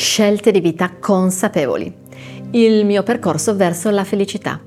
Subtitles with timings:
[0.00, 1.94] Scelte di vita consapevoli.
[2.52, 4.58] Il mio percorso verso la felicità.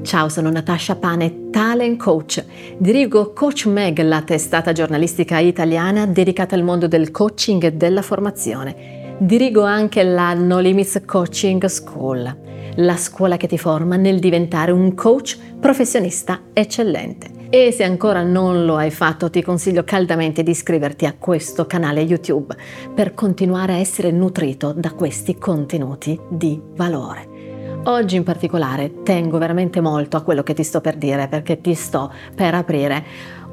[0.00, 2.42] Ciao, sono Natascia Pane, talent coach.
[2.78, 9.16] Dirigo Coach Meg, la testata giornalistica italiana dedicata al mondo del coaching e della formazione.
[9.18, 12.34] Dirigo anche la No Limits Coaching School,
[12.80, 17.38] la scuola che ti forma nel diventare un coach professionista eccellente.
[17.50, 22.00] E se ancora non lo hai fatto ti consiglio caldamente di iscriverti a questo canale
[22.00, 22.56] YouTube
[22.94, 27.28] per continuare a essere nutrito da questi contenuti di valore.
[27.84, 31.74] Oggi in particolare tengo veramente molto a quello che ti sto per dire perché ti
[31.74, 33.04] sto per aprire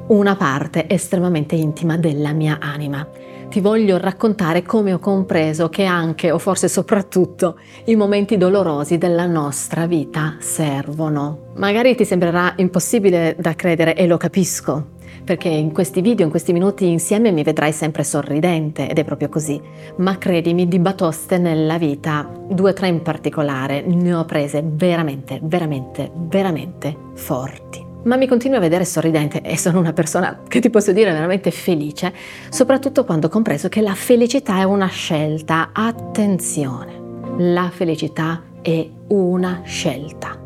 [0.08, 3.06] una parte estremamente intima della mia anima
[3.48, 9.26] ti voglio raccontare come ho compreso che anche, o forse soprattutto, i momenti dolorosi della
[9.26, 11.52] nostra vita servono.
[11.56, 14.90] Magari ti sembrerà impossibile da credere e lo capisco,
[15.24, 19.30] perché in questi video, in questi minuti insieme mi vedrai sempre sorridente ed è proprio
[19.30, 19.60] così.
[19.96, 25.40] Ma credimi, di batoste nella vita, due o tre in particolare, ne ho prese veramente,
[25.42, 30.70] veramente, veramente forti ma mi continuo a vedere sorridente e sono una persona che ti
[30.70, 32.12] posso dire veramente felice,
[32.48, 35.70] soprattutto quando ho compreso che la felicità è una scelta.
[35.74, 37.00] Attenzione,
[37.36, 40.40] la felicità è una scelta,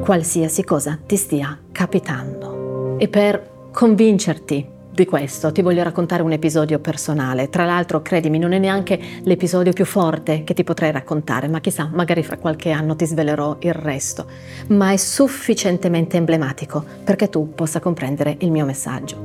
[0.00, 2.96] qualsiasi cosa ti stia capitando.
[2.98, 7.50] E per convincerti di questo ti voglio raccontare un episodio personale.
[7.50, 11.88] Tra l'altro, credimi, non è neanche l'episodio più forte che ti potrei raccontare, ma chissà,
[11.92, 14.26] magari fra qualche anno ti svelerò il resto.
[14.68, 19.16] Ma è sufficientemente emblematico perché tu possa comprendere il mio messaggio.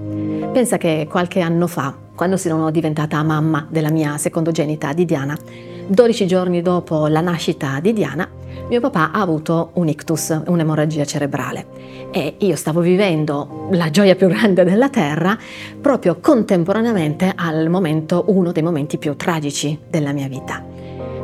[0.51, 5.37] Pensa che qualche anno fa, quando sono diventata mamma della mia secondogenita di Diana,
[5.87, 8.29] 12 giorni dopo la nascita di Diana,
[8.67, 11.65] mio papà ha avuto un ictus, un'emorragia cerebrale
[12.11, 15.37] e io stavo vivendo la gioia più grande della terra
[15.79, 20.63] proprio contemporaneamente al momento, uno dei momenti più tragici della mia vita.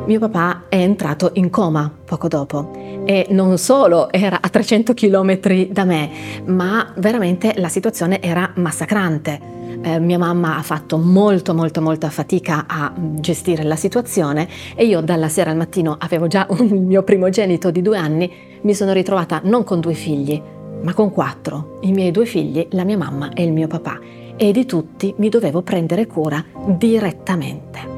[0.06, 2.70] Mio papà è entrato in coma poco dopo
[3.04, 6.10] e non solo era a 300 km da me,
[6.46, 12.64] ma veramente la situazione era massacrante eh, mia mamma ha fatto molto molto molta fatica
[12.66, 17.70] a gestire la situazione e io dalla sera al mattino avevo già un mio primogenito
[17.70, 18.30] di due anni,
[18.62, 20.40] mi sono ritrovata non con due figli,
[20.82, 23.98] ma con quattro, i miei due figli, la mia mamma e il mio papà,
[24.36, 27.96] e di tutti mi dovevo prendere cura direttamente.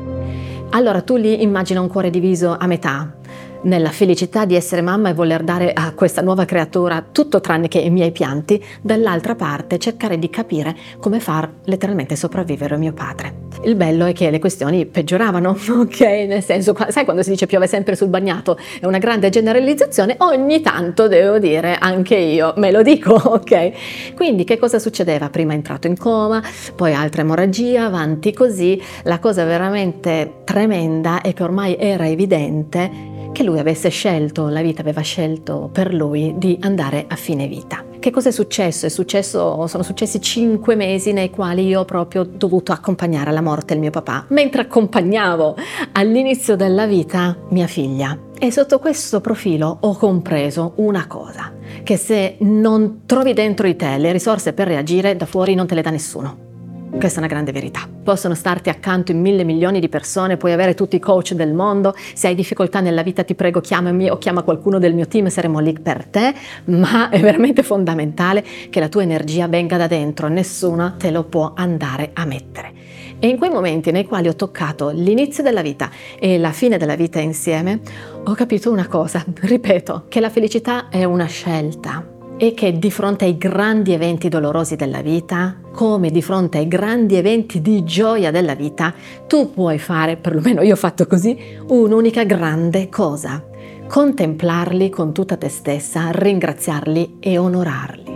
[0.71, 3.17] Allora tu lì immagina un cuore diviso a metà,
[3.63, 7.79] nella felicità di essere mamma e voler dare a questa nuova creatura tutto tranne che
[7.79, 13.49] i miei pianti, dall'altra parte cercare di capire come far letteralmente sopravvivere mio padre.
[13.63, 16.01] Il bello è che le questioni peggioravano, ok?
[16.01, 20.61] Nel senso, sai quando si dice piove sempre sul bagnato, è una grande generalizzazione, ogni
[20.63, 24.15] tanto devo dire anche io me lo dico, ok?
[24.15, 25.29] Quindi che cosa succedeva?
[25.29, 26.43] Prima è entrato in coma,
[26.75, 33.10] poi altra emorragia, avanti così, la cosa veramente tremenda è che ormai era evidente
[33.41, 37.83] che lui avesse scelto, la vita aveva scelto per lui di andare a fine vita.
[37.99, 38.85] Che cosa è successo?
[38.85, 39.67] È successo?
[39.67, 43.89] Sono successi cinque mesi nei quali io ho proprio dovuto accompagnare alla morte il mio
[43.89, 45.57] papà, mentre accompagnavo
[45.93, 48.15] all'inizio della vita mia figlia.
[48.39, 51.51] E sotto questo profilo ho compreso una cosa,
[51.83, 55.75] che se non trovi dentro di te le risorse per reagire, da fuori non te
[55.75, 56.50] le dà nessuno.
[56.99, 57.89] Questa è una grande verità.
[58.03, 61.95] Possono starti accanto in mille milioni di persone, puoi avere tutti i coach del mondo,
[62.15, 65.61] se hai difficoltà nella vita ti prego chiamami o chiama qualcuno del mio team, saremo
[65.61, 66.35] lì per te,
[66.67, 71.53] ma è veramente fondamentale che la tua energia venga da dentro, nessuno te lo può
[71.55, 72.73] andare a mettere.
[73.19, 76.97] E in quei momenti nei quali ho toccato l'inizio della vita e la fine della
[76.97, 77.81] vita insieme,
[78.25, 83.27] ho capito una cosa, ripeto, che la felicità è una scelta e che di fronte
[83.27, 88.55] ai grandi eventi dolorosi della vita, come di fronte ai grandi eventi di gioia della
[88.55, 88.95] vita,
[89.27, 91.37] tu puoi fare, perlomeno io ho fatto così,
[91.69, 93.45] un'unica grande cosa,
[93.87, 98.09] contemplarli con tutta te stessa, ringraziarli e onorarli.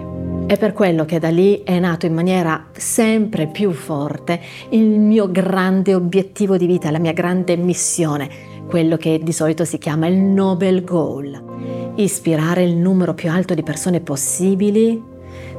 [0.46, 5.30] È per quello che da lì è nato in maniera sempre più forte il mio
[5.30, 8.28] grande obiettivo di vita, la mia grande missione,
[8.66, 11.52] quello che di solito si chiama il Nobel Goal
[11.96, 15.02] ispirare il numero più alto di persone possibili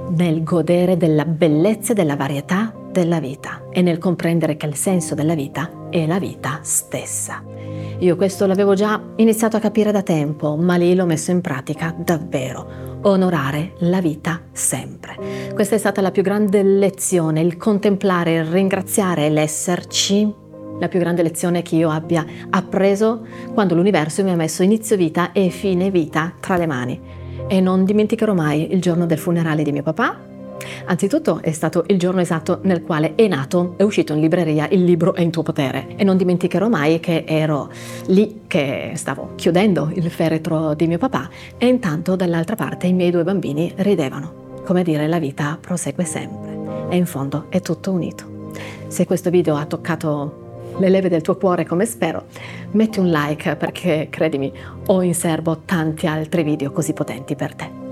[0.10, 5.16] nel godere della bellezza e della varietà della vita e nel comprendere che il senso
[5.16, 7.44] della vita è la vita stessa.
[8.00, 11.96] Io questo l'avevo già iniziato a capire da tempo, ma lì l'ho messo in pratica
[11.98, 12.84] davvero.
[13.04, 15.52] Onorare la vita sempre.
[15.54, 20.44] Questa è stata la più grande lezione, il contemplare, il ringraziare l'esserci
[20.80, 25.32] la più grande lezione che io abbia appreso quando l'universo mi ha messo inizio vita
[25.32, 27.00] e fine vita tra le mani.
[27.48, 30.34] E non dimenticherò mai il giorno del funerale di mio papà,
[30.86, 34.84] Anzitutto è stato il giorno esatto nel quale è nato, è uscito in libreria Il
[34.84, 37.70] libro è in tuo potere e non dimenticherò mai che ero
[38.08, 43.12] lì che stavo chiudendo il feretro di mio papà e intanto dall'altra parte i miei
[43.12, 44.44] due bambini ridevano.
[44.66, 46.58] Come dire, la vita prosegue sempre
[46.90, 48.52] e in fondo è tutto unito.
[48.88, 50.45] Se questo video ha toccato
[50.78, 52.26] le leve del tuo cuore come spero,
[52.72, 54.52] metti un like perché credimi,
[54.88, 57.85] ho in serbo tanti altri video così potenti per te.